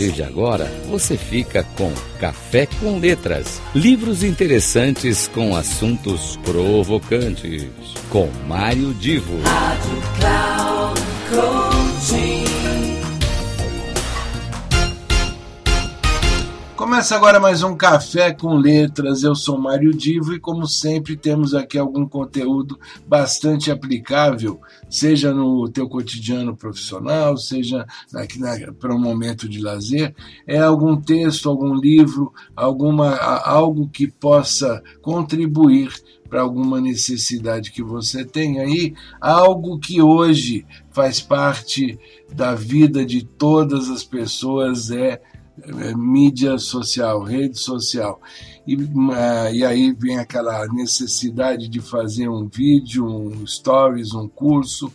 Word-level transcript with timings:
partir 0.00 0.12
de 0.12 0.22
agora, 0.22 0.64
você 0.88 1.16
fica 1.16 1.62
com 1.76 1.92
Café 2.18 2.66
com 2.66 2.98
Letras, 2.98 3.60
livros 3.74 4.24
interessantes 4.24 5.28
com 5.28 5.54
assuntos 5.54 6.38
provocantes, 6.42 7.68
com 8.08 8.28
Mário 8.46 8.94
Divo. 8.94 9.38
Rádio 9.42 10.02
Cloud 10.18 11.00
Começa 16.90 17.14
agora 17.14 17.38
mais 17.38 17.62
um 17.62 17.76
Café 17.76 18.34
com 18.34 18.56
Letras. 18.56 19.22
Eu 19.22 19.36
sou 19.36 19.56
Mário 19.56 19.94
Divo 19.94 20.34
e, 20.34 20.40
como 20.40 20.66
sempre, 20.66 21.16
temos 21.16 21.54
aqui 21.54 21.78
algum 21.78 22.04
conteúdo 22.04 22.76
bastante 23.06 23.70
aplicável, 23.70 24.60
seja 24.90 25.32
no 25.32 25.68
teu 25.68 25.88
cotidiano 25.88 26.56
profissional, 26.56 27.36
seja 27.36 27.86
para 28.80 28.92
um 28.92 28.98
momento 28.98 29.48
de 29.48 29.60
lazer. 29.60 30.12
É 30.44 30.58
algum 30.58 31.00
texto, 31.00 31.48
algum 31.48 31.76
livro, 31.76 32.32
alguma, 32.56 33.16
algo 33.16 33.88
que 33.88 34.08
possa 34.08 34.82
contribuir 35.00 35.92
para 36.28 36.40
alguma 36.40 36.80
necessidade 36.80 37.70
que 37.70 37.84
você 37.84 38.24
tem 38.24 38.58
aí, 38.58 38.94
algo 39.20 39.78
que 39.78 40.02
hoje 40.02 40.66
faz 40.90 41.20
parte 41.20 41.96
da 42.34 42.56
vida 42.56 43.06
de 43.06 43.24
todas 43.24 43.88
as 43.88 44.02
pessoas 44.02 44.90
é 44.90 45.00
é, 45.10 45.20
mídia 45.96 46.58
social, 46.58 47.22
rede 47.22 47.58
social. 47.58 48.20
E, 48.66 48.76
e 49.52 49.64
aí 49.64 49.92
vem 49.92 50.18
aquela 50.18 50.66
necessidade 50.68 51.68
de 51.68 51.80
fazer 51.80 52.28
um 52.28 52.48
vídeo, 52.48 53.06
um 53.06 53.46
stories, 53.46 54.14
um 54.14 54.28
curso. 54.28 54.92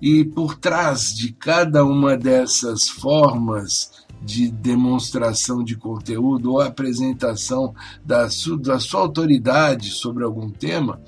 E 0.00 0.24
por 0.24 0.56
trás 0.56 1.14
de 1.14 1.32
cada 1.32 1.84
uma 1.84 2.16
dessas 2.16 2.88
formas 2.88 4.02
de 4.24 4.50
demonstração 4.50 5.64
de 5.64 5.76
conteúdo 5.76 6.52
ou 6.52 6.60
apresentação 6.60 7.74
da, 8.04 8.28
da 8.60 8.78
sua 8.78 9.00
autoridade 9.00 9.90
sobre 9.90 10.24
algum 10.24 10.50
tema, 10.50 11.00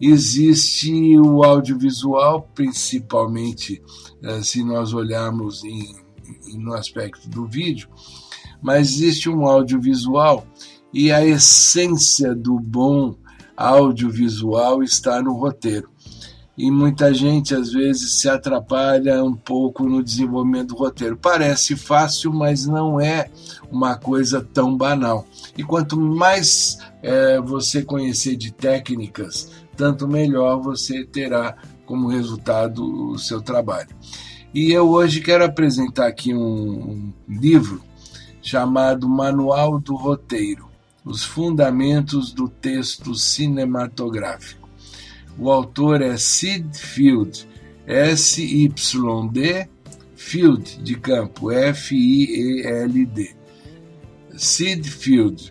existe 0.00 1.18
o 1.18 1.44
audiovisual, 1.44 2.48
principalmente 2.54 3.82
uh, 4.22 4.42
se 4.42 4.64
nós 4.64 4.92
olharmos 4.92 5.64
em, 5.64 6.01
no 6.54 6.74
aspecto 6.74 7.28
do 7.28 7.46
vídeo, 7.46 7.88
mas 8.60 8.88
existe 8.88 9.28
um 9.28 9.46
audiovisual 9.46 10.46
e 10.92 11.10
a 11.10 11.24
essência 11.24 12.34
do 12.34 12.58
bom 12.58 13.16
audiovisual 13.56 14.82
está 14.82 15.22
no 15.22 15.32
roteiro. 15.32 15.90
E 16.56 16.70
muita 16.70 17.14
gente 17.14 17.54
às 17.54 17.72
vezes 17.72 18.14
se 18.14 18.28
atrapalha 18.28 19.24
um 19.24 19.34
pouco 19.34 19.84
no 19.84 20.02
desenvolvimento 20.02 20.68
do 20.68 20.76
roteiro. 20.76 21.16
Parece 21.16 21.74
fácil, 21.76 22.30
mas 22.32 22.66
não 22.66 23.00
é 23.00 23.30
uma 23.70 23.96
coisa 23.96 24.46
tão 24.52 24.76
banal. 24.76 25.26
E 25.56 25.64
quanto 25.64 25.98
mais 25.98 26.76
é, 27.02 27.40
você 27.40 27.82
conhecer 27.82 28.36
de 28.36 28.52
técnicas, 28.52 29.50
tanto 29.76 30.06
melhor 30.06 30.60
você 30.60 31.04
terá 31.04 31.56
como 31.86 32.06
resultado 32.06 33.12
o 33.12 33.18
seu 33.18 33.40
trabalho. 33.40 33.88
E 34.54 34.70
eu 34.70 34.90
hoje 34.90 35.22
quero 35.22 35.44
apresentar 35.44 36.08
aqui 36.08 36.34
um, 36.34 36.42
um 36.42 37.12
livro 37.26 37.82
chamado 38.42 39.08
Manual 39.08 39.80
do 39.80 39.94
Roteiro 39.94 40.68
Os 41.02 41.24
Fundamentos 41.24 42.32
do 42.32 42.48
Texto 42.48 43.14
Cinematográfico. 43.14 44.68
O 45.38 45.50
autor 45.50 46.02
é 46.02 46.18
Sid 46.18 46.76
Field, 46.76 47.48
S-Y-D, 47.86 49.68
Field 50.14 50.82
de 50.82 50.96
campo, 50.96 51.50
F-I-E-L-D. 51.50 53.34
Sid 54.36 54.90
Field. 54.90 55.50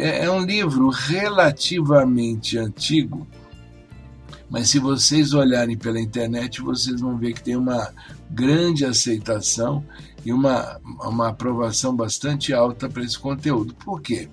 É, 0.00 0.24
é 0.24 0.30
um 0.30 0.40
livro 0.40 0.88
relativamente 0.88 2.56
antigo, 2.56 3.26
mas 4.52 4.68
se 4.68 4.78
vocês 4.78 5.32
olharem 5.32 5.78
pela 5.78 5.98
internet, 5.98 6.60
vocês 6.60 7.00
vão 7.00 7.16
ver 7.16 7.32
que 7.32 7.42
tem 7.42 7.56
uma 7.56 7.90
grande 8.30 8.84
aceitação 8.84 9.82
e 10.26 10.30
uma, 10.30 10.78
uma 10.84 11.28
aprovação 11.28 11.96
bastante 11.96 12.52
alta 12.52 12.86
para 12.86 13.02
esse 13.02 13.18
conteúdo. 13.18 13.74
Por 13.74 14.02
quê? 14.02 14.28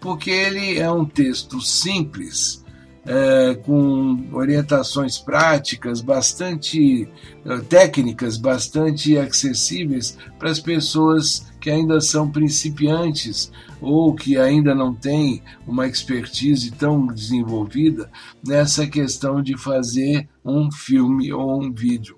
Porque 0.00 0.30
ele 0.30 0.80
é 0.80 0.90
um 0.90 1.04
texto 1.04 1.60
simples, 1.60 2.61
é, 3.04 3.54
com 3.54 4.28
orientações 4.32 5.18
práticas 5.18 6.00
bastante 6.00 7.08
é, 7.44 7.58
técnicas, 7.58 8.36
bastante 8.36 9.18
acessíveis 9.18 10.16
para 10.38 10.50
as 10.50 10.60
pessoas 10.60 11.46
que 11.60 11.70
ainda 11.70 12.00
são 12.00 12.30
principiantes 12.30 13.50
ou 13.80 14.14
que 14.14 14.36
ainda 14.36 14.74
não 14.74 14.94
têm 14.94 15.42
uma 15.66 15.86
expertise 15.86 16.70
tão 16.70 17.06
desenvolvida 17.06 18.10
nessa 18.46 18.86
questão 18.86 19.42
de 19.42 19.56
fazer 19.56 20.28
um 20.44 20.70
filme 20.70 21.32
ou 21.32 21.62
um 21.62 21.72
vídeo. 21.72 22.16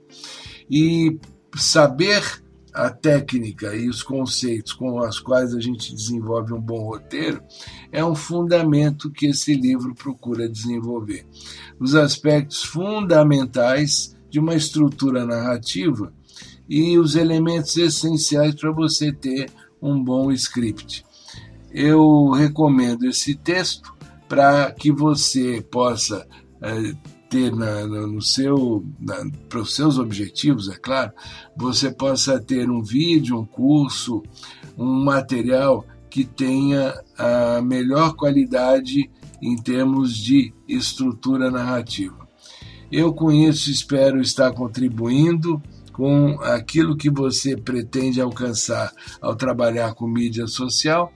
E 0.71 1.19
saber 1.57 2.44
a 2.75 2.91
técnica 2.91 3.75
e 3.77 3.89
os 3.89 4.03
conceitos 4.03 4.73
com 4.73 4.99
os 4.99 5.21
quais 5.21 5.55
a 5.55 5.61
gente 5.61 5.95
desenvolve 5.95 6.53
um 6.53 6.61
bom 6.61 6.85
roteiro 6.85 7.41
é 7.93 8.05
um 8.05 8.17
fundamento 8.17 9.13
que 9.13 9.27
esse 9.27 9.55
livro 9.55 9.95
procura 9.95 10.49
desenvolver. 10.49 11.25
Os 11.79 11.95
aspectos 11.95 12.65
fundamentais 12.65 14.17
de 14.29 14.41
uma 14.41 14.57
estrutura 14.57 15.25
narrativa 15.25 16.13
e 16.69 16.99
os 16.99 17.15
elementos 17.15 17.77
essenciais 17.77 18.57
para 18.57 18.73
você 18.73 19.13
ter 19.13 19.49
um 19.81 20.03
bom 20.03 20.33
script. 20.33 21.05
Eu 21.71 22.31
recomendo 22.31 23.07
esse 23.07 23.37
texto 23.37 23.95
para 24.29 24.73
que 24.73 24.91
você 24.91 25.65
possa 25.71 26.27
eh, 26.61 26.95
ter 27.35 27.53
na, 27.53 27.85
no 27.85 28.23
seu, 28.23 28.87
para 29.49 29.59
os 29.59 29.75
seus 29.75 29.99
objetivos, 29.99 30.69
é 30.69 30.77
claro, 30.77 31.11
você 31.57 31.91
possa 31.91 32.39
ter 32.39 32.71
um 32.71 32.81
vídeo, 32.81 33.37
um 33.37 33.45
curso, 33.45 34.23
um 34.79 35.03
material 35.03 35.85
que 36.09 36.25
tenha 36.25 36.95
a 37.19 37.61
melhor 37.61 38.15
qualidade 38.15 39.11
em 39.43 39.57
termos 39.57 40.17
de 40.17 40.55
estrutura 40.69 41.51
narrativa. 41.51 42.17
Eu 42.91 43.13
com 43.13 43.33
isso 43.33 43.69
espero 43.69 44.21
estar 44.21 44.53
contribuindo 44.53 45.61
com 45.95 46.41
aquilo 46.43 46.97
que 46.97 47.09
você 47.09 47.57
pretende 47.57 48.21
alcançar 48.21 48.93
ao 49.23 49.37
trabalhar 49.37 49.95
com 49.95 50.09
mídia 50.09 50.49
social 50.49 51.13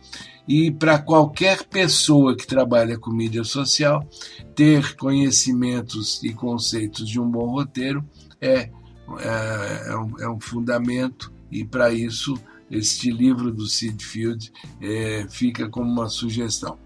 e 0.46 0.70
para 0.70 1.00
qualquer 1.00 1.64
pessoa 1.64 2.36
que 2.36 2.46
trabalha 2.46 2.96
com 2.96 3.10
mídia 3.10 3.42
social, 3.42 4.08
ter 4.54 4.96
conhecimentos 4.96 6.22
e 6.22 6.32
conceitos 6.32 7.08
de 7.08 7.20
um 7.20 7.28
bom 7.28 7.50
roteiro 7.50 8.02
é, 8.40 8.70
é, 9.18 9.88
é, 9.88 9.96
um, 9.96 10.20
é 10.20 10.28
um, 10.28 10.40
fundamento, 10.40 11.32
e 11.50 11.64
para 11.64 11.92
isso 11.92 12.34
este 12.70 13.10
livro 13.10 13.52
do 13.52 13.66
Sid 13.66 14.02
Field 14.04 14.52
é, 14.80 15.26
fica 15.28 15.68
como 15.68 15.90
uma 15.90 16.08
sugestão. 16.08 16.78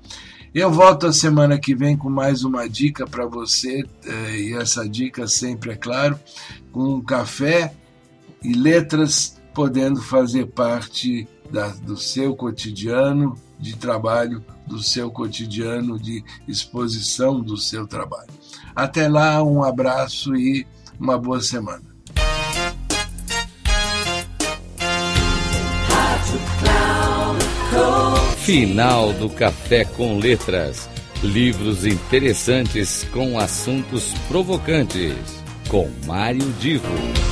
Eu 0.54 0.70
volto 0.72 1.06
a 1.06 1.12
semana 1.12 1.58
que 1.58 1.74
vem 1.74 1.96
com 1.96 2.10
mais 2.10 2.42
uma 2.42 2.68
dica 2.68 3.06
para 3.06 3.26
você, 3.26 3.84
é, 4.04 4.40
e 4.40 4.54
essa 4.54 4.88
dica 4.88 5.26
sempre, 5.26 5.72
é 5.72 5.76
claro, 5.76 6.18
com 6.72 7.02
café 7.02 7.74
e 8.42 8.52
letras 8.52 9.40
podendo 9.54 10.00
fazer 10.00 10.46
parte 10.46 11.28
da, 11.50 11.68
do 11.68 11.96
seu 11.96 12.34
cotidiano 12.34 13.36
de 13.58 13.76
trabalho, 13.76 14.44
do 14.66 14.82
seu 14.82 15.10
cotidiano 15.10 15.98
de 15.98 16.24
exposição 16.48 17.40
do 17.40 17.56
seu 17.56 17.86
trabalho. 17.86 18.30
Até 18.74 19.08
lá, 19.08 19.42
um 19.42 19.62
abraço 19.62 20.34
e 20.34 20.66
uma 20.98 21.18
boa 21.18 21.40
semana. 21.40 21.92
Final 28.38 29.12
do 29.12 29.28
Café 29.30 29.84
com 29.84 30.18
Letras. 30.18 30.88
Livros 31.22 31.86
interessantes 31.86 33.04
com 33.12 33.38
assuntos 33.38 34.12
provocantes. 34.26 35.14
Com 35.68 35.88
Mário 36.04 36.52
Divo. 36.58 37.31